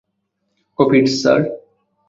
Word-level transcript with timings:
Copied, 0.79 1.05
sir. 1.19 1.39